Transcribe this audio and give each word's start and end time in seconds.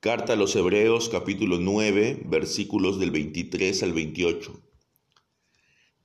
Carta 0.00 0.34
a 0.34 0.36
los 0.36 0.54
Hebreos 0.54 1.08
capítulo 1.08 1.58
9 1.58 2.24
versículos 2.26 3.00
del 3.00 3.10
23 3.10 3.82
al 3.82 3.94
28. 3.94 4.60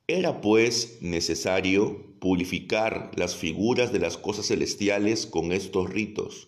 Era 0.07 0.39
pues 0.39 0.99
necesario 1.01 2.17
purificar 2.19 3.11
las 3.15 3.35
figuras 3.35 3.91
de 3.91 3.99
las 3.99 4.17
cosas 4.17 4.47
celestiales 4.47 5.25
con 5.25 5.51
estos 5.51 5.89
ritos, 5.89 6.47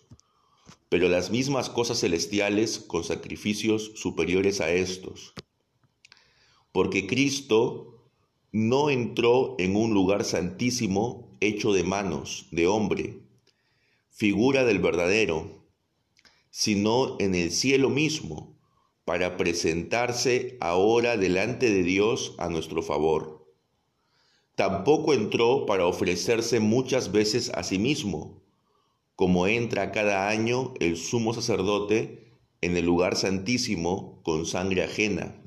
pero 0.88 1.10
las 1.10 1.30
mismas 1.30 1.68
cosas 1.68 2.00
celestiales 2.00 2.78
con 2.78 3.04
sacrificios 3.04 3.92
superiores 3.94 4.62
a 4.62 4.72
estos. 4.72 5.34
Porque 6.72 7.06
Cristo 7.06 8.08
no 8.52 8.88
entró 8.88 9.54
en 9.58 9.76
un 9.76 9.92
lugar 9.92 10.24
santísimo 10.24 11.36
hecho 11.40 11.74
de 11.74 11.84
manos, 11.84 12.46
de 12.52 12.66
hombre, 12.66 13.18
figura 14.08 14.64
del 14.64 14.78
verdadero, 14.78 15.63
sino 16.56 17.16
en 17.18 17.34
el 17.34 17.50
cielo 17.50 17.90
mismo, 17.90 18.56
para 19.04 19.36
presentarse 19.36 20.56
ahora 20.60 21.16
delante 21.16 21.68
de 21.68 21.82
Dios 21.82 22.36
a 22.38 22.48
nuestro 22.48 22.80
favor. 22.80 23.44
Tampoco 24.54 25.14
entró 25.14 25.66
para 25.66 25.84
ofrecerse 25.84 26.60
muchas 26.60 27.10
veces 27.10 27.50
a 27.56 27.64
sí 27.64 27.80
mismo, 27.80 28.40
como 29.16 29.48
entra 29.48 29.90
cada 29.90 30.28
año 30.28 30.74
el 30.78 30.96
sumo 30.96 31.34
sacerdote 31.34 32.38
en 32.60 32.76
el 32.76 32.86
lugar 32.86 33.16
santísimo 33.16 34.22
con 34.22 34.46
sangre 34.46 34.84
ajena. 34.84 35.42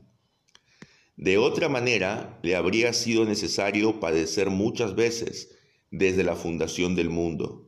De 1.16 1.38
otra 1.38 1.70
manera, 1.70 2.38
le 2.44 2.58
habría 2.58 2.92
sido 2.92 3.24
necesario 3.24 4.02
padecer 4.02 4.50
muchas 4.50 4.94
veces 4.94 5.56
desde 5.90 6.26
la 6.26 6.36
fundación 6.36 6.98
del 6.98 7.10
mundo. 7.10 7.67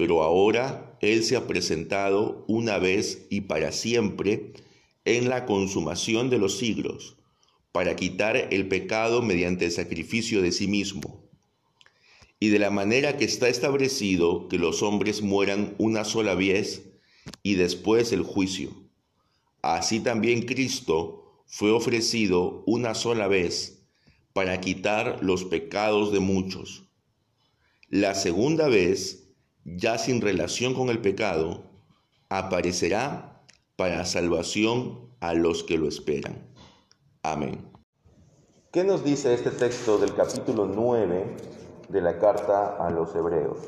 Pero 0.00 0.22
ahora 0.22 0.96
Él 1.02 1.22
se 1.24 1.36
ha 1.36 1.46
presentado 1.46 2.46
una 2.48 2.78
vez 2.78 3.26
y 3.28 3.42
para 3.42 3.70
siempre 3.70 4.54
en 5.04 5.28
la 5.28 5.44
consumación 5.44 6.30
de 6.30 6.38
los 6.38 6.56
siglos, 6.56 7.18
para 7.70 7.96
quitar 7.96 8.48
el 8.50 8.66
pecado 8.66 9.20
mediante 9.20 9.66
el 9.66 9.72
sacrificio 9.72 10.40
de 10.40 10.52
sí 10.52 10.68
mismo. 10.68 11.28
Y 12.38 12.48
de 12.48 12.58
la 12.58 12.70
manera 12.70 13.18
que 13.18 13.26
está 13.26 13.50
establecido 13.50 14.48
que 14.48 14.56
los 14.56 14.82
hombres 14.82 15.20
mueran 15.20 15.74
una 15.76 16.04
sola 16.04 16.34
vez 16.34 16.94
y 17.42 17.56
después 17.56 18.10
el 18.14 18.22
juicio. 18.22 18.70
Así 19.60 20.00
también 20.00 20.46
Cristo 20.46 21.44
fue 21.44 21.72
ofrecido 21.72 22.64
una 22.66 22.94
sola 22.94 23.28
vez 23.28 23.82
para 24.32 24.62
quitar 24.62 25.22
los 25.22 25.44
pecados 25.44 26.10
de 26.10 26.20
muchos. 26.20 26.84
La 27.90 28.14
segunda 28.14 28.66
vez 28.66 29.19
ya 29.64 29.98
sin 29.98 30.20
relación 30.20 30.74
con 30.74 30.88
el 30.88 31.00
pecado, 31.00 31.62
aparecerá 32.28 33.42
para 33.76 34.04
salvación 34.04 35.10
a 35.20 35.34
los 35.34 35.62
que 35.62 35.78
lo 35.78 35.88
esperan. 35.88 36.46
Amén. 37.22 37.70
¿Qué 38.72 38.84
nos 38.84 39.02
dice 39.04 39.34
este 39.34 39.50
texto 39.50 39.98
del 39.98 40.14
capítulo 40.14 40.66
9 40.66 41.36
de 41.88 42.00
la 42.00 42.18
carta 42.18 42.76
a 42.76 42.90
los 42.90 43.14
hebreos? 43.14 43.58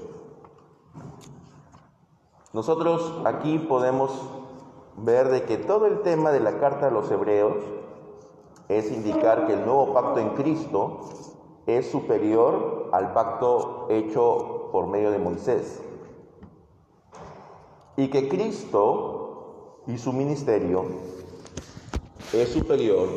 Nosotros 2.53 3.23
aquí 3.25 3.59
podemos 3.59 4.13
ver 4.97 5.29
de 5.29 5.43
que 5.45 5.57
todo 5.57 5.87
el 5.87 6.03
tema 6.03 6.31
de 6.31 6.41
la 6.41 6.59
carta 6.59 6.89
a 6.89 6.91
los 6.91 7.11
hebreos 7.11 7.57
es 8.69 8.93
indicar 8.93 9.47
que 9.47 9.55
el 9.55 9.65
nuevo 9.65 9.93
pacto 9.93 10.20
en 10.20 10.31
Cristo 10.31 11.01
es 11.67 11.91
superior 11.91 12.91
al 12.93 13.13
pacto 13.13 13.87
hecho 13.91 14.61
por 14.73 14.87
medio 14.87 15.11
de 15.11 15.19
Moisés. 15.19 15.81
Y 17.97 18.09
que 18.09 18.28
Cristo 18.28 19.83
y 19.87 19.98
su 19.98 20.12
ministerio 20.12 20.87
es 22.33 22.48
superior, 22.48 23.09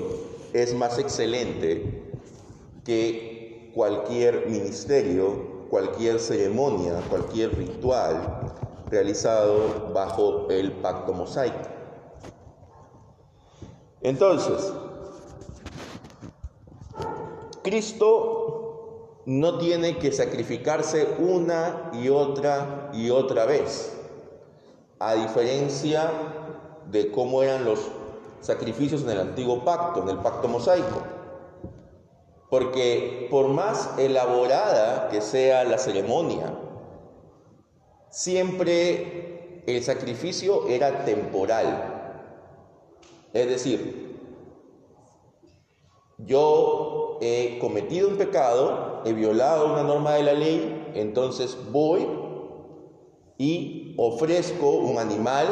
es 0.53 0.75
más 0.75 0.99
excelente 0.99 2.11
que 2.83 3.71
cualquier 3.73 4.47
ministerio, 4.47 5.65
cualquier 5.69 6.19
ceremonia, 6.19 7.01
cualquier 7.09 7.57
ritual 7.57 8.51
realizado 8.89 9.91
bajo 9.93 10.49
el 10.49 10.73
pacto 10.73 11.13
mosaico. 11.13 11.69
Entonces, 14.01 14.73
Cristo 17.63 18.54
no 19.25 19.57
tiene 19.57 19.97
que 19.97 20.11
sacrificarse 20.11 21.15
una 21.17 21.89
y 21.93 22.09
otra 22.09 22.91
y 22.93 23.09
otra 23.09 23.45
vez, 23.45 23.97
a 24.99 25.15
diferencia 25.15 26.11
de 26.91 27.11
cómo 27.11 27.41
eran 27.41 27.65
los 27.65 27.79
sacrificios 28.41 29.01
en 29.03 29.09
el 29.09 29.19
antiguo 29.19 29.65
pacto, 29.65 30.03
en 30.03 30.09
el 30.09 30.17
pacto 30.19 30.47
mosaico. 30.47 31.01
Porque 32.49 33.27
por 33.31 33.47
más 33.47 33.97
elaborada 33.97 35.09
que 35.09 35.21
sea 35.21 35.63
la 35.63 35.79
ceremonia, 35.79 36.53
siempre 38.11 39.63
el 39.65 39.83
sacrificio 39.83 40.67
era 40.67 41.03
temporal. 41.03 41.93
Es 43.33 43.49
decir, 43.49 44.15
yo 46.19 47.04
he 47.21 47.57
cometido 47.59 48.07
un 48.07 48.17
pecado, 48.17 49.01
he 49.05 49.13
violado 49.13 49.73
una 49.73 49.83
norma 49.83 50.13
de 50.13 50.23
la 50.23 50.33
ley, 50.33 50.91
entonces 50.95 51.57
voy 51.71 52.07
y 53.37 53.93
ofrezco 53.97 54.69
un 54.69 54.97
animal 54.97 55.47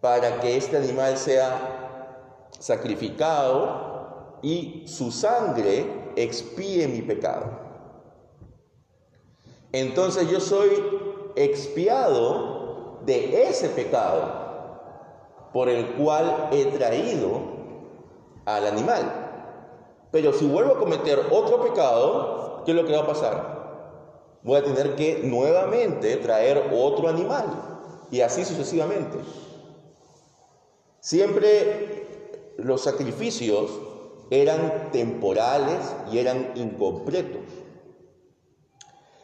para 0.00 0.40
que 0.40 0.56
este 0.56 0.76
animal 0.76 1.16
sea 1.16 2.48
sacrificado 2.58 4.38
y 4.42 4.84
su 4.86 5.10
sangre 5.10 6.12
expíe 6.16 6.86
mi 6.88 7.02
pecado. 7.02 7.66
Entonces 9.72 10.30
yo 10.30 10.40
soy 10.40 10.70
expiado 11.34 13.00
de 13.04 13.48
ese 13.48 13.68
pecado 13.68 14.46
por 15.52 15.68
el 15.68 15.94
cual 15.94 16.48
he 16.52 16.66
traído 16.66 17.56
al 18.46 18.66
animal. 18.66 20.08
Pero 20.10 20.32
si 20.32 20.46
vuelvo 20.46 20.74
a 20.74 20.78
cometer 20.78 21.20
otro 21.30 21.62
pecado, 21.62 22.62
¿qué 22.64 22.70
es 22.70 22.76
lo 22.76 22.86
que 22.86 22.94
va 22.94 23.02
a 23.02 23.06
pasar? 23.06 23.56
Voy 24.42 24.56
a 24.56 24.64
tener 24.64 24.94
que 24.94 25.20
nuevamente 25.24 26.16
traer 26.16 26.70
otro 26.72 27.08
animal 27.08 27.44
y 28.10 28.20
así 28.20 28.44
sucesivamente. 28.44 29.18
Siempre 31.00 32.54
los 32.56 32.82
sacrificios 32.82 33.70
eran 34.30 34.90
temporales 34.92 35.94
y 36.10 36.18
eran 36.18 36.52
incompletos. 36.54 37.42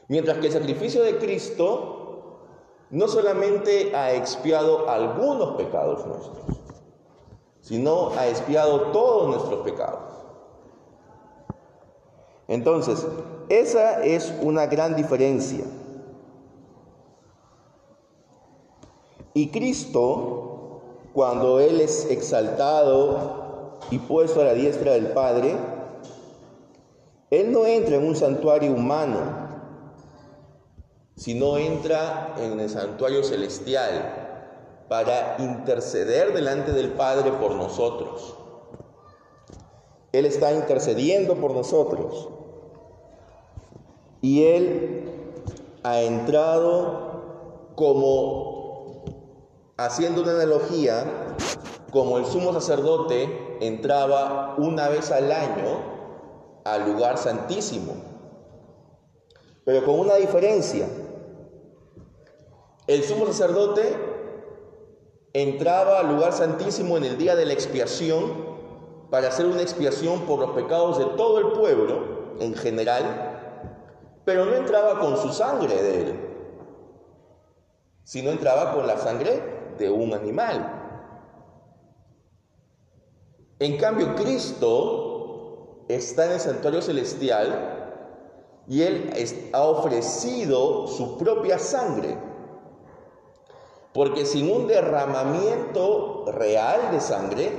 Mientras 0.08 0.38
que 0.38 0.48
el 0.48 0.52
sacrificio 0.52 1.02
de 1.02 1.18
Cristo 1.18 2.42
no 2.90 3.08
solamente 3.08 3.96
ha 3.96 4.12
expiado 4.12 4.90
algunos 4.90 5.56
pecados 5.56 6.06
nuestros, 6.06 6.61
sino 7.62 8.10
ha 8.10 8.28
expiado 8.28 8.92
todos 8.92 9.28
nuestros 9.28 9.60
pecados. 9.60 10.00
Entonces, 12.48 13.06
esa 13.48 14.04
es 14.04 14.34
una 14.42 14.66
gran 14.66 14.94
diferencia. 14.94 15.64
Y 19.32 19.48
Cristo, 19.50 20.80
cuando 21.14 21.60
Él 21.60 21.80
es 21.80 22.10
exaltado 22.10 23.78
y 23.90 23.98
puesto 23.98 24.42
a 24.42 24.44
la 24.44 24.54
diestra 24.54 24.92
del 24.92 25.12
Padre, 25.12 25.56
Él 27.30 27.52
no 27.52 27.64
entra 27.64 27.96
en 27.96 28.06
un 28.06 28.16
santuario 28.16 28.72
humano, 28.72 29.18
sino 31.16 31.56
entra 31.56 32.34
en 32.38 32.58
el 32.58 32.68
santuario 32.68 33.22
celestial 33.22 34.21
para 34.92 35.36
interceder 35.38 36.34
delante 36.34 36.70
del 36.70 36.90
Padre 36.92 37.32
por 37.32 37.54
nosotros. 37.54 38.36
Él 40.12 40.26
está 40.26 40.52
intercediendo 40.52 41.36
por 41.36 41.54
nosotros. 41.54 42.28
Y 44.20 44.44
Él 44.44 45.10
ha 45.82 46.02
entrado 46.02 47.72
como, 47.74 49.04
haciendo 49.78 50.20
una 50.20 50.32
analogía, 50.32 51.06
como 51.90 52.18
el 52.18 52.26
sumo 52.26 52.52
sacerdote 52.52 53.56
entraba 53.62 54.56
una 54.58 54.90
vez 54.90 55.10
al 55.10 55.32
año 55.32 55.70
al 56.64 56.92
lugar 56.92 57.16
santísimo. 57.16 57.94
Pero 59.64 59.86
con 59.86 60.00
una 60.00 60.16
diferencia. 60.16 60.86
El 62.86 63.02
sumo 63.04 63.24
sacerdote 63.28 64.11
entraba 65.32 66.00
al 66.00 66.14
lugar 66.14 66.32
santísimo 66.32 66.96
en 66.96 67.04
el 67.04 67.18
día 67.18 67.34
de 67.36 67.46
la 67.46 67.52
expiación 67.52 68.52
para 69.10 69.28
hacer 69.28 69.46
una 69.46 69.62
expiación 69.62 70.22
por 70.22 70.38
los 70.40 70.50
pecados 70.50 70.98
de 70.98 71.04
todo 71.16 71.38
el 71.38 71.58
pueblo 71.58 72.34
en 72.40 72.54
general, 72.54 74.20
pero 74.24 74.44
no 74.44 74.54
entraba 74.54 74.98
con 75.00 75.16
su 75.16 75.32
sangre 75.32 75.74
de 75.82 76.02
él, 76.02 76.20
si 78.04 78.22
no 78.22 78.30
entraba 78.30 78.74
con 78.74 78.86
la 78.86 78.98
sangre 78.98 79.42
de 79.78 79.90
un 79.90 80.14
animal. 80.14 80.80
En 83.58 83.76
cambio, 83.76 84.14
Cristo 84.16 85.84
está 85.88 86.26
en 86.26 86.32
el 86.32 86.40
santuario 86.40 86.82
celestial 86.82 87.82
y 88.66 88.82
Él 88.82 89.12
ha 89.52 89.62
ofrecido 89.62 90.86
su 90.86 91.16
propia 91.18 91.58
sangre. 91.58 92.16
Porque 93.92 94.24
sin 94.24 94.50
un 94.50 94.66
derramamiento 94.66 96.24
real 96.26 96.90
de 96.92 97.00
sangre 97.00 97.52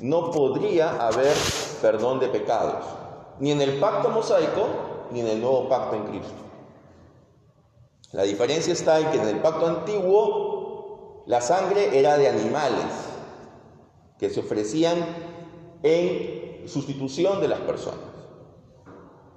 no 0.00 0.30
podría 0.30 1.06
haber 1.06 1.36
perdón 1.80 2.18
de 2.18 2.28
pecados, 2.28 2.84
ni 3.38 3.52
en 3.52 3.60
el 3.60 3.78
pacto 3.78 4.08
mosaico 4.08 4.66
ni 5.12 5.20
en 5.20 5.28
el 5.28 5.40
nuevo 5.40 5.68
pacto 5.68 5.96
en 5.96 6.04
Cristo. 6.04 6.32
La 8.12 8.24
diferencia 8.24 8.72
está 8.72 8.98
en 8.98 9.10
que 9.10 9.18
en 9.18 9.28
el 9.28 9.40
pacto 9.40 9.66
antiguo 9.66 11.22
la 11.26 11.40
sangre 11.40 11.98
era 11.98 12.18
de 12.18 12.28
animales 12.28 12.84
que 14.18 14.28
se 14.30 14.40
ofrecían 14.40 14.98
en 15.82 16.68
sustitución 16.68 17.40
de 17.40 17.48
las 17.48 17.60
personas. 17.60 17.98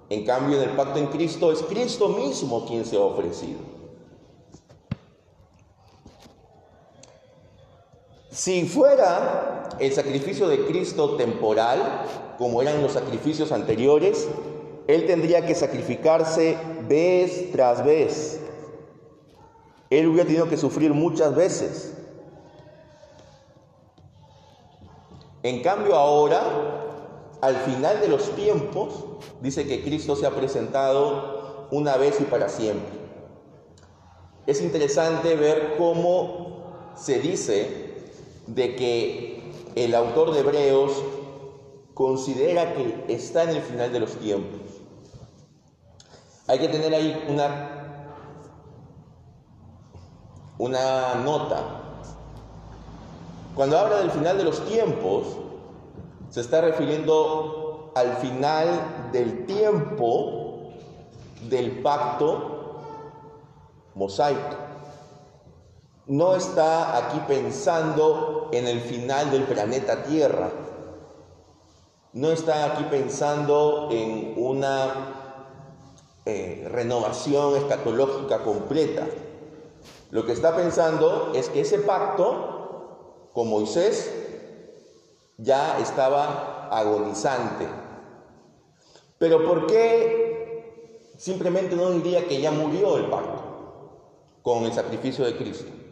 En 0.10 0.26
cambio, 0.26 0.62
en 0.62 0.70
el 0.70 0.76
pacto 0.76 1.00
en 1.00 1.08
Cristo 1.08 1.52
es 1.52 1.64
Cristo 1.64 2.10
mismo 2.10 2.66
quien 2.66 2.86
se 2.86 2.98
ha 2.98 3.02
ofrecido. 3.02 3.60
Si 8.36 8.68
fuera 8.68 9.70
el 9.80 9.94
sacrificio 9.94 10.50
de 10.50 10.66
Cristo 10.66 11.16
temporal, 11.16 12.04
como 12.38 12.62
eran 12.62 12.82
los 12.82 12.92
sacrificios 12.92 13.54
anteriores, 13.54 14.28
Él 14.88 15.08
tendría 15.08 15.46
que 15.46 15.56
sacrificarse 15.56 16.58
vez 16.86 17.54
tras 17.54 17.86
vez. 17.86 18.42
Él 19.90 20.08
hubiera 20.08 20.26
tenido 20.26 20.50
que 20.50 20.58
sufrir 20.58 20.94
muchas 20.94 21.34
veces. 21.34 21.94
En 25.42 25.64
cambio 25.64 25.96
ahora, 25.96 26.42
al 27.40 27.56
final 27.56 28.02
de 28.02 28.10
los 28.10 28.36
tiempos, 28.36 29.06
dice 29.40 29.66
que 29.66 29.82
Cristo 29.82 30.18
se 30.18 30.26
ha 30.26 30.32
presentado 30.32 31.70
una 31.72 31.96
vez 31.96 32.20
y 32.20 32.26
para 32.26 32.50
siempre. 32.50 33.00
Es 34.46 34.62
interesante 34.62 35.38
ver 35.38 35.76
cómo 35.78 36.92
se 36.98 37.20
dice 37.22 37.85
de 38.48 38.76
que 38.76 39.52
el 39.76 39.96
autor 39.96 40.34
de 40.34 40.40
Hebreos 40.42 41.04
considera 41.94 42.74
que 42.74 43.06
está 43.10 43.44
en 43.44 43.50
el 43.50 43.62
final 43.62 43.92
de 43.92 44.00
los 44.00 44.12
tiempos. 44.16 44.62
Hay 46.48 46.60
que 46.60 46.68
tener 46.68 46.94
ahí 46.94 47.26
una, 47.30 48.12
una 50.58 51.16
nota 51.16 51.86
cuando 53.56 53.80
habla 53.80 54.00
del 54.00 54.12
final 54.12 54.38
de 54.38 54.44
los 54.44 54.66
tiempos, 54.66 55.28
se 56.30 56.42
está 56.42 56.60
refiriendo 56.60 57.94
al 57.96 58.18
final 58.18 59.10
del 59.14 59.46
tiempo 59.46 60.72
del 61.48 61.82
pacto 61.82 62.74
mosaico. 63.96 64.65
No 66.08 66.36
está 66.36 66.98
aquí 66.98 67.20
pensando 67.28 68.50
en 68.52 68.68
el 68.68 68.80
final 68.80 69.32
del 69.32 69.44
planeta 69.44 70.04
Tierra. 70.04 70.52
No 72.14 72.30
está 72.30 72.66
aquí 72.66 72.86
pensando 72.92 73.90
en 73.90 74.36
una 74.38 75.16
eh, 76.26 76.68
renovación 76.72 77.56
escatológica 77.56 78.44
completa. 78.44 79.08
Lo 80.12 80.28
que 80.28 80.34
está 80.34 80.56
pensando 80.56 81.32
es 81.34 81.50
que 81.50 81.62
ese 81.62 81.80
pacto 81.80 83.30
con 83.34 83.50
Moisés 83.50 84.14
ya 85.38 85.80
estaba 85.80 86.70
agonizante. 86.70 87.68
Pero 89.18 89.44
¿por 89.44 89.66
qué 89.66 91.02
simplemente 91.18 91.76
no 91.76 91.90
diría 91.90 92.28
que 92.28 92.40
ya 92.40 92.52
murió 92.52 92.98
el 92.98 93.06
pacto 93.08 93.42
con 94.44 94.66
el 94.66 94.74
sacrificio 94.74 95.26
de 95.26 95.36
Cristo? 95.36 95.85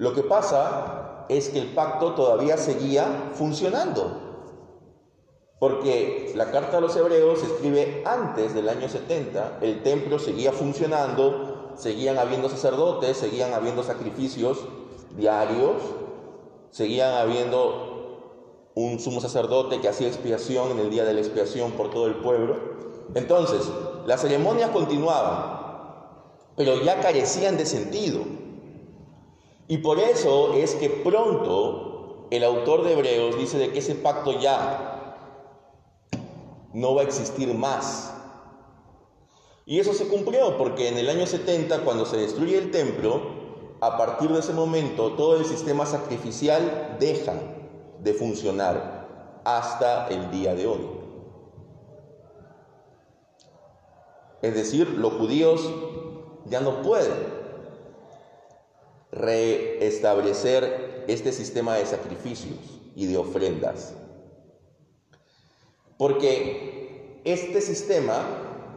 Lo 0.00 0.14
que 0.14 0.22
pasa 0.22 1.26
es 1.28 1.50
que 1.50 1.58
el 1.58 1.74
pacto 1.74 2.14
todavía 2.14 2.56
seguía 2.56 3.32
funcionando. 3.34 4.30
Porque 5.58 6.32
la 6.36 6.50
carta 6.50 6.78
a 6.78 6.80
los 6.80 6.96
hebreos 6.96 7.40
se 7.40 7.44
escribe 7.44 8.02
antes 8.06 8.54
del 8.54 8.70
año 8.70 8.88
70, 8.88 9.58
el 9.60 9.82
templo 9.82 10.18
seguía 10.18 10.52
funcionando, 10.52 11.74
seguían 11.76 12.16
habiendo 12.16 12.48
sacerdotes, 12.48 13.18
seguían 13.18 13.52
habiendo 13.52 13.82
sacrificios 13.82 14.60
diarios, 15.18 15.82
seguían 16.70 17.12
habiendo 17.16 18.70
un 18.74 19.00
sumo 19.00 19.20
sacerdote 19.20 19.82
que 19.82 19.88
hacía 19.90 20.08
expiación 20.08 20.70
en 20.70 20.78
el 20.78 20.88
día 20.88 21.04
de 21.04 21.12
la 21.12 21.20
expiación 21.20 21.72
por 21.72 21.90
todo 21.90 22.06
el 22.06 22.14
pueblo. 22.14 22.56
Entonces, 23.14 23.70
las 24.06 24.22
ceremonias 24.22 24.70
continuaban, 24.70 25.58
pero 26.56 26.82
ya 26.82 27.00
carecían 27.00 27.58
de 27.58 27.66
sentido. 27.66 28.40
Y 29.70 29.78
por 29.78 30.00
eso 30.00 30.54
es 30.54 30.74
que 30.74 30.90
pronto 30.90 32.26
el 32.32 32.42
autor 32.42 32.82
de 32.82 32.92
Hebreos 32.92 33.38
dice 33.38 33.56
de 33.56 33.70
que 33.70 33.78
ese 33.78 33.94
pacto 33.94 34.40
ya 34.40 35.28
no 36.72 36.96
va 36.96 37.02
a 37.02 37.04
existir 37.04 37.54
más. 37.54 38.12
Y 39.66 39.78
eso 39.78 39.94
se 39.94 40.08
cumplió 40.08 40.58
porque 40.58 40.88
en 40.88 40.98
el 40.98 41.08
año 41.08 41.24
70, 41.24 41.84
cuando 41.84 42.04
se 42.04 42.16
destruye 42.16 42.58
el 42.58 42.72
templo, 42.72 43.20
a 43.80 43.96
partir 43.96 44.30
de 44.30 44.40
ese 44.40 44.52
momento 44.52 45.12
todo 45.12 45.36
el 45.36 45.44
sistema 45.44 45.86
sacrificial 45.86 46.96
deja 46.98 47.34
de 48.00 48.12
funcionar 48.12 49.40
hasta 49.44 50.08
el 50.08 50.32
día 50.32 50.56
de 50.56 50.66
hoy. 50.66 50.90
Es 54.42 54.52
decir, 54.52 54.88
los 54.88 55.12
judíos 55.12 55.72
ya 56.46 56.60
no 56.60 56.82
pueden 56.82 57.39
reestablecer 59.12 61.04
este 61.08 61.32
sistema 61.32 61.74
de 61.74 61.86
sacrificios 61.86 62.58
y 62.94 63.06
de 63.06 63.16
ofrendas. 63.16 63.94
Porque 65.98 67.20
este 67.24 67.60
sistema 67.60 68.24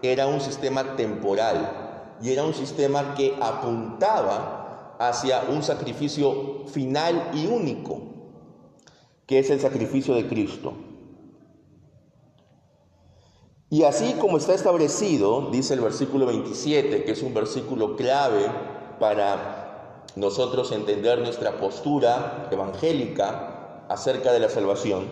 era 0.02 0.28
un 0.28 0.42
sistema 0.42 0.96
temporal 0.96 2.16
y 2.22 2.32
era 2.32 2.44
un 2.44 2.54
sistema 2.54 3.16
que 3.16 3.36
apuntaba 3.42 4.98
hacia 5.00 5.44
un 5.50 5.64
sacrificio 5.64 6.66
final 6.68 7.32
y 7.34 7.48
único, 7.48 8.02
que 9.26 9.40
es 9.40 9.50
el 9.50 9.60
sacrificio 9.60 10.14
de 10.16 10.28
Cristo. 10.28 10.74
Y 13.70 13.84
así 13.84 14.14
como 14.20 14.38
está 14.38 14.54
establecido, 14.54 15.50
dice 15.50 15.74
el 15.74 15.80
versículo 15.80 16.28
27, 16.28 17.06
que 17.06 17.12
es 17.12 17.24
un 17.24 17.34
versículo 17.34 17.96
clave 17.96 18.46
para 19.00 19.63
nosotros 20.16 20.72
entender 20.72 21.20
nuestra 21.20 21.58
postura 21.58 22.48
evangélica 22.52 23.86
acerca 23.90 24.32
de 24.32 24.40
la 24.40 24.50
salvación, 24.50 25.08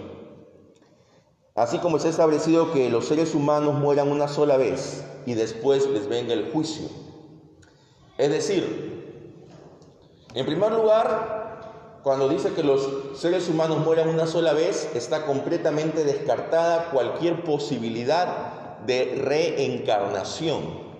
así 1.55 1.79
como 1.79 1.98
está 1.98 2.10
establecido 2.10 2.72
que 2.72 2.89
los 2.89 3.05
seres 3.05 3.36
humanos 3.36 3.75
mueran 3.75 4.12
una 4.12 4.27
sola 4.27 4.58
vez 4.58 5.03
y 5.25 5.34
después 5.34 5.88
les 5.88 6.08
venga 6.08 6.34
el 6.34 6.51
juicio. 6.51 6.88
Es 8.17 8.29
decir, 8.29 9.01
en 10.34 10.46
primer 10.46 10.72
lugar, 10.72 12.00
cuando 12.03 12.29
dice 12.29 12.53
que 12.53 12.63
los 12.63 12.88
seres 13.15 13.50
humanos 13.50 13.79
mueran 13.79 14.10
una 14.10 14.27
sola 14.27 14.53
vez, 14.53 14.89
está 14.96 15.25
completamente 15.25 16.03
descartada 16.03 16.89
cualquier 16.91 17.43
posibilidad 17.43 18.79
de 18.86 19.22
reencarnación. 19.24 20.91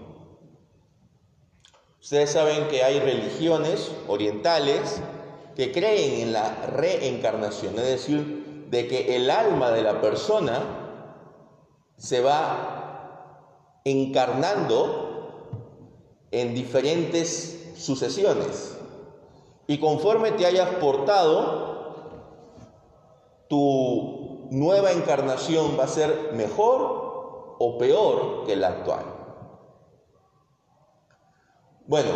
Ustedes 2.02 2.32
saben 2.32 2.68
que 2.68 2.84
hay 2.84 3.00
religiones 3.00 3.92
orientales 4.08 5.00
que 5.56 5.72
creen 5.72 6.22
en 6.22 6.34
la 6.34 6.66
reencarnación, 6.66 7.76
es 7.78 7.86
decir, 7.86 8.66
de 8.72 8.88
que 8.88 9.16
el 9.16 9.30
alma 9.30 9.70
de 9.70 9.84
la 9.84 10.02
persona 10.02 10.64
se 11.98 12.22
va 12.22 13.82
encarnando 13.86 15.12
en 16.32 16.56
diferentes 16.56 17.74
sucesiones. 17.78 18.76
Y 19.68 19.78
conforme 19.78 20.32
te 20.32 20.48
hayas 20.48 20.70
portado, 20.76 21.72
tu 23.48 24.48
nueva 24.50 24.92
encarnación 24.92 25.78
va 25.80 25.84
a 25.84 25.88
ser 25.88 26.32
mejor 26.34 27.56
o 27.60 27.78
peor 27.78 28.46
que 28.48 28.56
la 28.56 28.70
actual. 28.70 29.11
Bueno, 31.92 32.12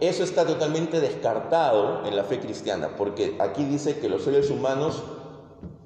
eso 0.00 0.24
está 0.24 0.44
totalmente 0.44 0.98
descartado 0.98 2.04
en 2.04 2.16
la 2.16 2.24
fe 2.24 2.40
cristiana, 2.40 2.96
porque 2.96 3.36
aquí 3.38 3.62
dice 3.62 4.00
que 4.00 4.08
los 4.08 4.24
seres 4.24 4.50
humanos 4.50 5.04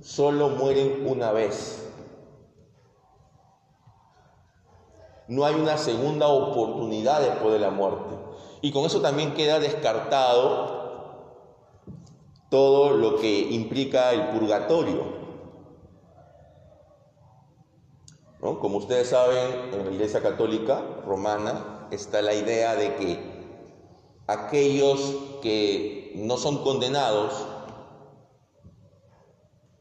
solo 0.00 0.48
mueren 0.48 1.06
una 1.06 1.30
vez. 1.30 1.86
No 5.28 5.44
hay 5.44 5.56
una 5.56 5.76
segunda 5.76 6.28
oportunidad 6.28 7.20
después 7.20 7.52
de 7.52 7.58
la 7.58 7.68
muerte. 7.68 8.16
Y 8.62 8.72
con 8.72 8.86
eso 8.86 9.02
también 9.02 9.34
queda 9.34 9.60
descartado 9.60 11.34
todo 12.48 12.92
lo 12.96 13.18
que 13.18 13.40
implica 13.50 14.12
el 14.12 14.28
purgatorio. 14.28 15.22
Como 18.40 18.78
ustedes 18.78 19.10
saben, 19.10 19.74
en 19.74 19.84
la 19.84 19.92
Iglesia 19.92 20.22
Católica 20.22 20.80
Romana 21.04 21.88
está 21.90 22.22
la 22.22 22.34
idea 22.34 22.74
de 22.74 22.94
que 22.96 23.33
aquellos 24.26 25.16
que 25.42 26.12
no 26.16 26.36
son 26.36 26.64
condenados, 26.64 27.32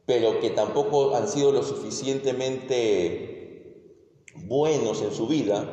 pero 0.06 0.40
que 0.40 0.50
tampoco 0.50 1.16
han 1.16 1.28
sido 1.28 1.52
lo 1.52 1.64
suficientemente 1.64 3.34
buenos 4.36 5.02
en 5.02 5.12
su 5.14 5.28
vida 5.28 5.70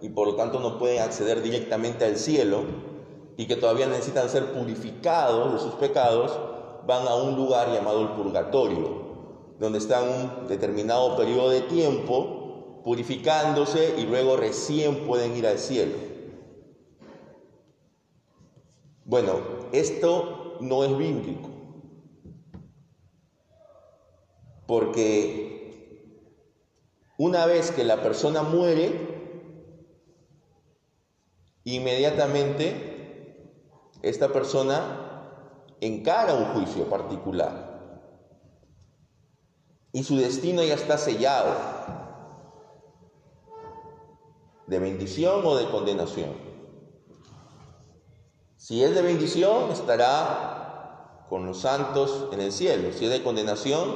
y 0.00 0.08
por 0.08 0.26
lo 0.28 0.36
tanto 0.36 0.60
no 0.60 0.78
pueden 0.78 1.02
acceder 1.02 1.42
directamente 1.42 2.04
al 2.04 2.16
cielo 2.16 2.62
y 3.36 3.46
que 3.46 3.56
todavía 3.56 3.86
necesitan 3.86 4.28
ser 4.28 4.52
purificados 4.52 5.52
de 5.52 5.60
sus 5.60 5.74
pecados, 5.74 6.32
van 6.86 7.06
a 7.06 7.14
un 7.14 7.36
lugar 7.36 7.72
llamado 7.72 8.02
el 8.02 8.08
purgatorio, 8.08 9.06
donde 9.60 9.78
están 9.78 10.08
un 10.08 10.48
determinado 10.48 11.16
periodo 11.16 11.50
de 11.50 11.60
tiempo 11.62 12.80
purificándose 12.82 13.94
y 13.98 14.02
luego 14.02 14.36
recién 14.36 15.06
pueden 15.06 15.36
ir 15.36 15.46
al 15.46 15.58
cielo. 15.58 16.17
Bueno, 19.08 19.40
esto 19.72 20.58
no 20.60 20.84
es 20.84 20.94
bíblico, 20.98 21.48
porque 24.66 26.12
una 27.16 27.46
vez 27.46 27.70
que 27.70 27.84
la 27.84 28.02
persona 28.02 28.42
muere, 28.42 28.92
inmediatamente 31.64 33.48
esta 34.02 34.30
persona 34.30 35.54
encara 35.80 36.34
un 36.34 36.44
juicio 36.52 36.90
particular. 36.90 38.04
Y 39.90 40.02
su 40.02 40.18
destino 40.18 40.62
ya 40.62 40.74
está 40.74 40.98
sellado. 40.98 41.54
De 44.66 44.78
bendición 44.78 45.40
o 45.46 45.56
de 45.56 45.66
condenación. 45.70 46.47
Si 48.68 48.84
es 48.84 48.94
de 48.94 49.00
bendición, 49.00 49.70
estará 49.70 51.24
con 51.30 51.46
los 51.46 51.58
santos 51.58 52.26
en 52.32 52.42
el 52.42 52.52
cielo. 52.52 52.92
Si 52.92 53.06
es 53.06 53.10
de 53.10 53.22
condenación, 53.22 53.94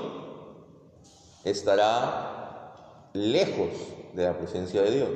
estará 1.45 2.73
lejos 3.12 3.69
de 4.14 4.25
la 4.25 4.38
presencia 4.38 4.81
de 4.81 4.91
Dios. 4.91 5.11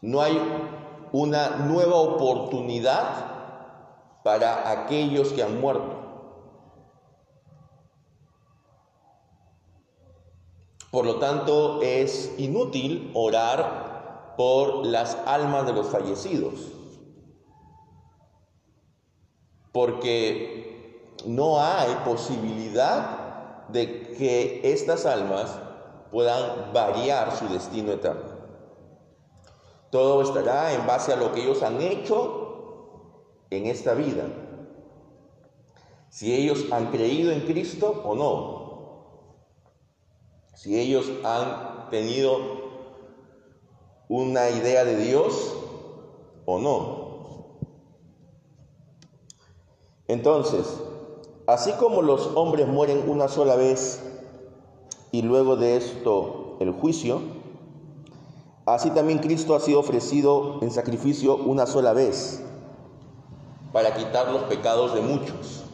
No 0.00 0.22
hay 0.22 0.40
una 1.12 1.56
nueva 1.56 1.96
oportunidad 1.96 4.22
para 4.22 4.70
aquellos 4.70 5.34
que 5.34 5.42
han 5.42 5.60
muerto. 5.60 5.98
Por 10.90 11.04
lo 11.04 11.18
tanto, 11.18 11.82
es 11.82 12.32
inútil 12.38 13.10
orar 13.12 14.32
por 14.38 14.86
las 14.86 15.18
almas 15.26 15.66
de 15.66 15.74
los 15.74 15.88
fallecidos, 15.88 16.72
porque 19.74 21.12
no 21.26 21.60
hay 21.60 21.94
posibilidad 22.06 23.66
de 23.68 24.14
que 24.16 24.60
estas 24.64 25.04
almas 25.04 25.58
puedan 26.10 26.72
variar 26.72 27.36
su 27.36 27.46
destino 27.48 27.92
eterno. 27.92 28.32
Todo 29.90 30.22
estará 30.22 30.72
en 30.72 30.86
base 30.86 31.12
a 31.12 31.16
lo 31.16 31.32
que 31.32 31.42
ellos 31.42 31.62
han 31.62 31.82
hecho 31.82 33.26
en 33.50 33.66
esta 33.66 33.92
vida. 33.92 34.24
Si 36.08 36.34
ellos 36.34 36.64
han 36.72 36.86
creído 36.86 37.32
en 37.32 37.40
Cristo 37.40 38.02
o 38.02 38.14
no 38.14 38.64
si 40.64 40.80
ellos 40.80 41.10
han 41.24 41.90
tenido 41.90 42.38
una 44.08 44.48
idea 44.48 44.86
de 44.86 44.96
Dios 44.96 45.54
o 46.46 46.58
no. 46.58 47.03
Entonces, 50.06 50.80
así 51.46 51.72
como 51.72 52.02
los 52.02 52.30
hombres 52.34 52.68
mueren 52.68 53.08
una 53.08 53.28
sola 53.28 53.56
vez 53.56 54.02
y 55.12 55.22
luego 55.22 55.56
de 55.56 55.76
esto 55.76 56.56
el 56.60 56.72
juicio, 56.72 57.20
así 58.66 58.90
también 58.90 59.18
Cristo 59.18 59.54
ha 59.54 59.60
sido 59.60 59.80
ofrecido 59.80 60.58
en 60.62 60.70
sacrificio 60.70 61.36
una 61.36 61.66
sola 61.66 61.92
vez 61.92 62.42
para 63.72 63.94
quitar 63.94 64.30
los 64.30 64.42
pecados 64.42 64.94
de 64.94 65.00
muchos. 65.00 65.64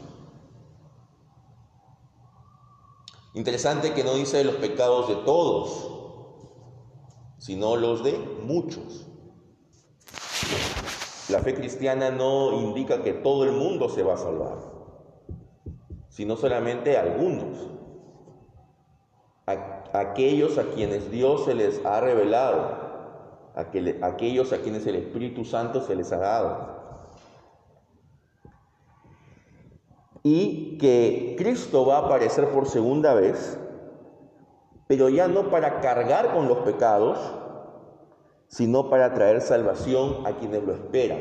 Interesante 3.34 3.94
que 3.94 4.02
no 4.04 4.14
dice 4.14 4.42
los 4.42 4.56
pecados 4.56 5.08
de 5.08 5.16
todos, 5.16 5.88
sino 7.38 7.76
los 7.76 8.02
de 8.02 8.18
muchos. 8.44 9.06
La 11.30 11.40
fe 11.40 11.54
cristiana 11.54 12.10
no 12.10 12.52
indica 12.52 13.02
que 13.02 13.12
todo 13.12 13.44
el 13.44 13.52
mundo 13.52 13.88
se 13.88 14.02
va 14.02 14.14
a 14.14 14.18
salvar, 14.18 14.58
sino 16.08 16.36
solamente 16.36 16.96
algunos. 16.96 17.68
aquellos 19.92 20.56
a 20.58 20.64
quienes 20.64 21.10
Dios 21.10 21.44
se 21.44 21.54
les 21.54 21.84
ha 21.84 22.00
revelado, 22.00 22.76
aquellos 23.54 24.52
a 24.52 24.58
quienes 24.58 24.86
el 24.86 24.96
Espíritu 24.96 25.44
Santo 25.44 25.80
se 25.80 25.96
les 25.96 26.12
ha 26.12 26.18
dado. 26.18 26.80
y 30.22 30.76
que 30.78 31.34
Cristo 31.38 31.86
va 31.86 31.98
a 31.98 32.06
aparecer 32.06 32.48
por 32.50 32.66
segunda 32.66 33.14
vez, 33.14 33.58
pero 34.86 35.08
ya 35.08 35.28
no 35.28 35.50
para 35.50 35.80
cargar 35.80 36.34
con 36.34 36.48
los 36.48 36.58
pecados, 36.58 37.18
sino 38.50 38.90
para 38.90 39.14
traer 39.14 39.40
salvación 39.40 40.26
a 40.26 40.32
quienes 40.32 40.64
lo 40.64 40.74
esperan. 40.74 41.20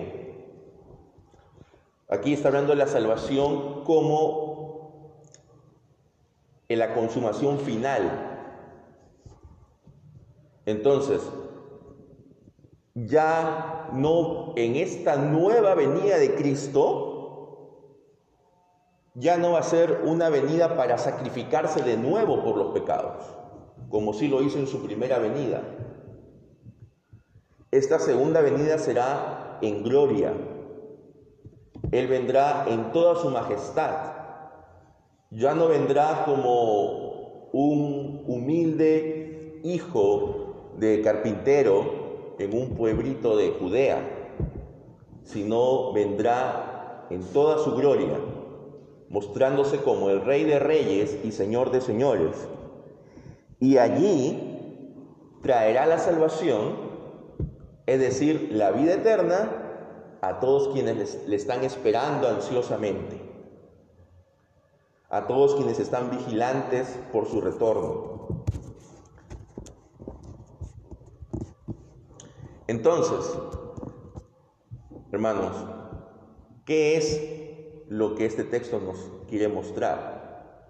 Aquí 2.10 2.34
está 2.34 2.48
hablando 2.48 2.72
de 2.72 2.80
la 2.80 2.88
salvación 2.88 3.84
como 3.84 5.04
en 6.68 6.80
la 6.80 6.96
consumación 6.96 7.60
final. 7.60 8.56
Entonces, 10.66 11.22
ya 12.96 13.90
no 13.94 14.54
en 14.56 14.76
esta 14.76 15.16
nueva 15.16 15.76
venida 15.76 16.18
de 16.18 16.34
Cristo, 16.34 17.86
ya 19.14 19.38
no 19.38 19.52
va 19.52 19.60
a 19.60 19.64
ser 19.64 20.02
una 20.04 20.30
venida 20.30 20.76
para 20.76 20.98
sacrificarse 20.98 21.84
de 21.84 21.96
nuevo 21.96 22.44
por 22.44 22.58
los 22.58 22.72
pecados, 22.72 23.24
como 23.90 24.14
sí 24.14 24.28
lo 24.28 24.42
hizo 24.42 24.58
en 24.58 24.66
su 24.66 24.84
primera 24.84 25.20
venida. 25.20 25.62
Esta 27.72 28.00
segunda 28.00 28.42
venida 28.42 28.78
será 28.78 29.60
en 29.62 29.84
gloria. 29.84 30.34
Él 31.92 32.08
vendrá 32.08 32.66
en 32.68 32.92
toda 32.92 33.16
su 33.16 33.30
majestad. 33.30 34.14
Ya 35.32 35.54
no 35.54 35.68
vendrá 35.68 36.24
como 36.26 37.50
un 37.52 38.24
humilde 38.28 39.62
hijo 39.64 40.72
de 40.78 41.02
carpintero 41.02 42.36
en 42.40 42.56
un 42.56 42.76
pueblito 42.76 43.38
de 43.38 43.52
Judea, 43.52 44.00
sino 45.24 45.94
vendrá 45.94 47.06
en 47.10 47.22
toda 47.24 47.58
su 47.60 47.76
gloria 47.76 48.18
mostrándose 49.10 49.78
como 49.78 50.10
el 50.10 50.22
Rey 50.22 50.44
de 50.44 50.60
Reyes 50.60 51.18
y 51.24 51.32
Señor 51.32 51.72
de 51.72 51.82
Señores. 51.82 52.48
Y 53.60 53.78
allí 53.78 54.40
traerá 55.42 55.86
la 55.86 55.98
salvación, 55.98 56.88
es 57.89 58.00
decir, 58.00 58.50
la 58.51 58.69
vida 58.69 58.93
eterna, 58.93 59.50
a 60.22 60.39
todos 60.39 60.67
quienes 60.67 61.27
le 61.27 61.36
están 61.36 61.63
esperando 61.63 62.27
ansiosamente, 62.27 63.19
a 65.10 65.25
todos 65.25 65.55
quienes 65.55 65.79
están 65.79 66.12
vigilantes 66.12 67.00
por 67.12 67.25
su 67.25 67.41
retorno. 67.41 68.43
Entonces, 72.67 73.36
hermanos, 75.12 75.55
¿qué 76.65 76.96
es 76.96 77.88
lo 77.88 78.13
que 78.13 78.27
este 78.27 78.43
texto 78.43 78.79
nos 78.79 79.00
quiere 79.27 79.48
mostrar, 79.48 80.69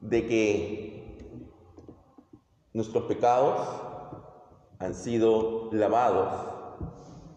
de 0.00 0.26
que 0.26 1.38
nuestros 2.74 3.04
pecados 3.04 3.87
han 4.78 4.94
sido 4.94 5.70
lavados 5.72 6.32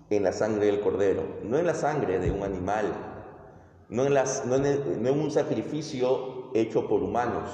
en 0.10 0.24
la 0.24 0.34
sangre 0.34 0.66
del 0.68 0.82
cordero, 0.82 1.24
no 1.44 1.58
en 1.58 1.66
la 1.66 1.74
sangre 1.74 2.20
de 2.20 2.32
un 2.32 2.44
animal, 2.44 2.86
no 3.90 4.06
en, 4.06 5.20
un 5.20 5.32
sacrificio 5.32 6.52
hecho 6.54 6.88
por 6.88 7.02
humanos, 7.02 7.50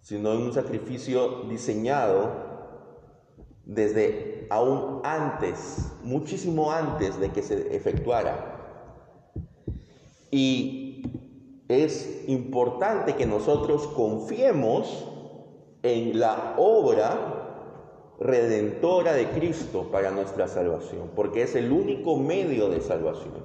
sino 0.00 0.32
en 0.32 0.42
un 0.42 0.52
sacrificio 0.52 1.44
diseñado 1.48 2.52
desde 3.64 4.46
aún 4.50 5.00
antes, 5.04 5.92
muchísimo 6.02 6.72
antes 6.72 7.18
de 7.20 7.30
que 7.30 7.42
se 7.42 7.74
efectuara. 7.74 8.48
Y 10.30 11.02
es 11.68 12.24
importante 12.26 13.14
que 13.14 13.26
nosotros 13.26 13.86
confiemos 13.88 15.08
en 15.82 16.18
la 16.18 16.54
obra 16.58 17.31
redentora 18.22 19.12
de 19.14 19.30
Cristo 19.30 19.90
para 19.90 20.10
nuestra 20.10 20.46
salvación, 20.46 21.10
porque 21.14 21.42
es 21.42 21.54
el 21.56 21.72
único 21.72 22.16
medio 22.16 22.68
de 22.68 22.80
salvación. 22.80 23.44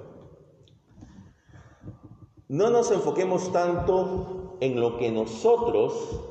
No 2.48 2.69
nos 2.69 2.91
enfoquemos 2.91 3.51
tanto 3.51 4.57
en 4.62 4.79
lo 4.79 4.98
que 4.98 5.12
nosotros 5.12 6.24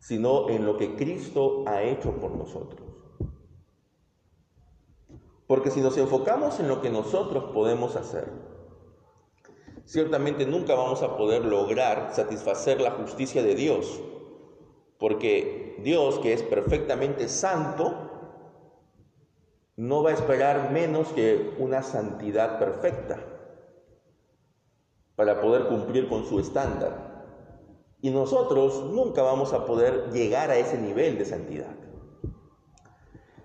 sino 0.00 0.48
en 0.48 0.66
lo 0.66 0.76
que 0.76 0.96
Cristo 0.96 1.64
ha 1.66 1.82
hecho 1.82 2.12
por 2.16 2.32
nosotros. 2.32 2.88
Porque 5.46 5.70
si 5.70 5.80
nos 5.80 5.96
enfocamos 5.98 6.58
en 6.58 6.68
lo 6.68 6.80
que 6.80 6.90
nosotros 6.90 7.52
podemos 7.52 7.96
hacer, 7.96 8.51
ciertamente 9.84 10.46
nunca 10.46 10.74
vamos 10.74 11.02
a 11.02 11.16
poder 11.16 11.44
lograr 11.44 12.14
satisfacer 12.14 12.80
la 12.80 12.92
justicia 12.92 13.42
de 13.42 13.54
Dios, 13.54 14.00
porque 14.98 15.76
Dios, 15.82 16.18
que 16.20 16.32
es 16.32 16.42
perfectamente 16.42 17.28
santo, 17.28 18.10
no 19.76 20.02
va 20.02 20.10
a 20.10 20.14
esperar 20.14 20.70
menos 20.70 21.08
que 21.08 21.54
una 21.58 21.82
santidad 21.82 22.58
perfecta 22.58 23.18
para 25.16 25.40
poder 25.40 25.66
cumplir 25.66 26.08
con 26.08 26.24
su 26.24 26.38
estándar. 26.38 27.12
Y 28.00 28.10
nosotros 28.10 28.84
nunca 28.90 29.22
vamos 29.22 29.52
a 29.52 29.64
poder 29.64 30.10
llegar 30.12 30.50
a 30.50 30.56
ese 30.56 30.78
nivel 30.78 31.18
de 31.18 31.24
santidad. 31.24 31.74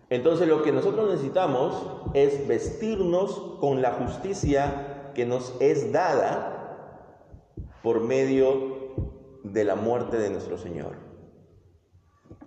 Entonces 0.09 0.47
lo 0.47 0.63
que 0.63 0.71
nosotros 0.71 1.09
necesitamos 1.09 1.73
es 2.13 2.47
vestirnos 2.47 3.57
con 3.59 3.81
la 3.81 3.91
justicia 3.93 4.96
que 5.17 5.25
nos 5.25 5.55
es 5.59 5.91
dada 5.91 6.93
por 7.81 8.01
medio 8.01 9.41
de 9.43 9.63
la 9.63 9.73
muerte 9.73 10.17
de 10.17 10.29
nuestro 10.29 10.59
Señor 10.59 10.95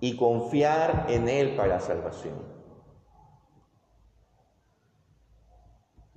y 0.01 0.17
confiar 0.17 1.07
en 1.09 1.29
Él 1.29 1.57
para 1.57 1.81
salvación. 1.81 2.37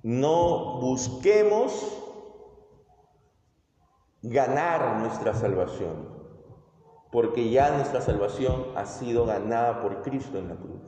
No 0.04 0.80
busquemos 0.80 1.74
ganar 4.22 5.00
nuestra 5.00 5.34
salvación, 5.34 6.08
porque 7.12 7.50
ya 7.50 7.76
nuestra 7.76 8.00
salvación 8.00 8.68
ha 8.76 8.86
sido 8.86 9.26
ganada 9.26 9.82
por 9.82 10.04
Cristo 10.04 10.38
en 10.38 10.50
la 10.50 10.56
cruz. 10.56 10.84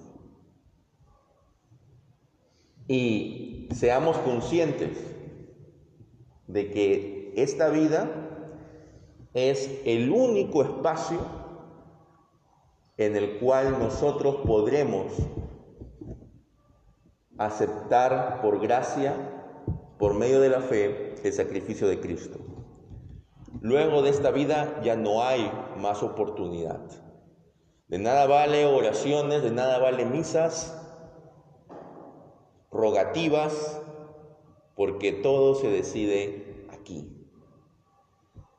Y 2.87 3.67
seamos 3.73 4.19
conscientes 4.19 5.14
de 6.47 6.71
que 6.71 7.33
esta 7.35 7.69
vida 7.69 8.09
es 9.33 9.81
el 9.85 10.11
único 10.11 10.63
espacio 10.63 11.19
en 12.97 13.15
el 13.15 13.39
cual 13.39 13.77
nosotros 13.79 14.37
podremos 14.45 15.11
aceptar 17.37 18.41
por 18.41 18.61
gracia, 18.61 19.13
por 19.99 20.13
medio 20.13 20.39
de 20.39 20.49
la 20.49 20.61
fe, 20.61 21.15
el 21.23 21.33
sacrificio 21.33 21.87
de 21.87 21.99
Cristo. 21.99 22.39
Luego 23.61 24.01
de 24.01 24.11
esta 24.11 24.31
vida 24.31 24.81
ya 24.83 24.95
no 24.95 25.23
hay 25.23 25.51
más 25.77 26.03
oportunidad. 26.03 26.81
De 27.87 27.99
nada 27.99 28.27
vale 28.27 28.65
oraciones, 28.65 29.43
de 29.43 29.51
nada 29.51 29.79
vale 29.79 30.05
misas, 30.05 30.81
rogativas, 32.71 33.81
porque 34.75 35.13
todo 35.13 35.55
se 35.55 35.69
decide 35.69 36.65
aquí. 36.69 37.07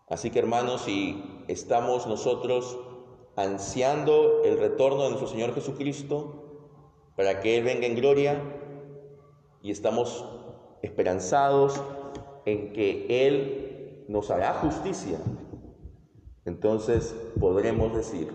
Así 0.09 0.31
que 0.31 0.39
hermanos, 0.39 0.83
si 0.83 1.23
estamos 1.49 2.07
nosotros 2.07 2.79
ansiando 3.37 4.43
el 4.45 4.59
retorno 4.59 5.03
de 5.03 5.11
nuestro 5.11 5.29
Señor 5.29 5.55
Jesucristo 5.55 6.73
para 7.17 7.41
que 7.41 7.59
Él 7.59 7.65
venga 7.65 7.87
en 7.87 7.97
gloria 7.97 8.41
y 9.63 9.71
estamos 9.71 10.25
esperanzados 10.83 11.81
en 12.45 12.73
que 12.73 13.27
Él 13.27 14.05
nos 14.09 14.31
hará 14.31 14.55
justicia, 14.55 15.19
entonces 16.45 17.15
podremos 17.39 17.95
decir 17.95 18.31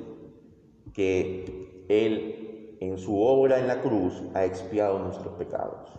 que 0.94 1.86
Él 1.88 2.78
en 2.82 2.98
su 2.98 3.22
obra 3.22 3.60
en 3.60 3.67
la 3.67 3.82
cruz 3.82 4.22
ha 4.34 4.44
expiado 4.44 5.00
nuestros 5.00 5.34
pecados. 5.36 5.89